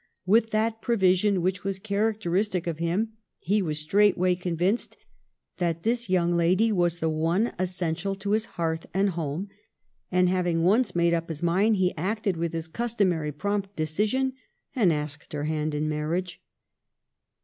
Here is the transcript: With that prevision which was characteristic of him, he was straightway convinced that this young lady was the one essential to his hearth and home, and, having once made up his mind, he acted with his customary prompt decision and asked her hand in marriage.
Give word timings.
With 0.25 0.49
that 0.49 0.81
prevision 0.81 1.43
which 1.43 1.63
was 1.63 1.77
characteristic 1.77 2.65
of 2.65 2.79
him, 2.79 3.13
he 3.37 3.61
was 3.61 3.77
straightway 3.77 4.33
convinced 4.33 4.97
that 5.57 5.83
this 5.83 6.09
young 6.09 6.33
lady 6.33 6.71
was 6.71 6.97
the 6.97 7.07
one 7.07 7.53
essential 7.59 8.15
to 8.15 8.31
his 8.31 8.45
hearth 8.57 8.87
and 8.95 9.11
home, 9.11 9.49
and, 10.11 10.27
having 10.27 10.63
once 10.63 10.95
made 10.95 11.13
up 11.13 11.29
his 11.29 11.43
mind, 11.43 11.75
he 11.75 11.93
acted 11.97 12.35
with 12.35 12.51
his 12.51 12.67
customary 12.67 13.31
prompt 13.31 13.75
decision 13.75 14.33
and 14.75 14.91
asked 14.91 15.33
her 15.33 15.43
hand 15.43 15.75
in 15.75 15.87
marriage. 15.87 16.41